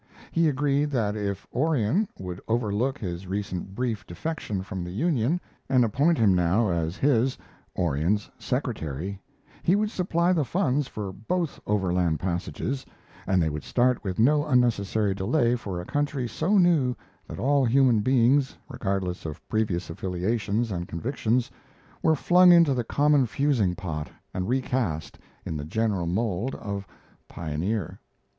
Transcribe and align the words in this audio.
He 0.31 0.49
agreed 0.49 0.89
that 0.89 1.15
if 1.15 1.45
Orion 1.53 2.07
would 2.17 2.41
overlook 2.47 2.97
his 2.97 3.27
recent 3.27 3.75
brief 3.75 4.03
defection 4.07 4.63
from 4.63 4.83
the 4.83 4.89
Union 4.89 5.39
and 5.69 5.85
appoint 5.85 6.17
him 6.17 6.33
now 6.33 6.71
as 6.71 6.97
his 6.97 7.37
(Orion's) 7.77 8.27
secretary, 8.39 9.21
he 9.61 9.75
would 9.75 9.91
supply 9.91 10.33
the 10.33 10.43
funds 10.43 10.87
for 10.87 11.13
both 11.13 11.59
overland 11.67 12.19
passages, 12.19 12.83
and 13.27 13.39
they 13.43 13.49
would 13.51 13.63
start 13.63 14.03
with 14.03 14.17
no 14.17 14.43
unnecessary 14.43 15.13
delay 15.13 15.55
for 15.55 15.79
a 15.79 15.85
country 15.85 16.27
so 16.27 16.57
new 16.57 16.95
that 17.27 17.37
all 17.37 17.63
human 17.63 17.99
beings, 17.99 18.57
regardless 18.69 19.23
of 19.23 19.47
previous 19.49 19.87
affiliations 19.91 20.71
and 20.71 20.87
convictions, 20.87 21.51
were 22.01 22.15
flung 22.15 22.51
into 22.51 22.73
the 22.73 22.83
common 22.83 23.27
fusing 23.27 23.75
pot 23.75 24.09
and 24.33 24.49
recast 24.49 25.19
in 25.45 25.55
the 25.57 25.63
general 25.63 26.07
mold 26.07 26.55
of 26.55 26.87
pioneer. 27.27 27.99